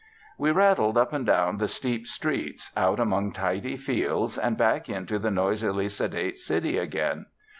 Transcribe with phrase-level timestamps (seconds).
[0.35, 5.19] We rattled up and down the steep streets, out among tidy fields, and back into
[5.19, 7.27] the noisily sedate city again.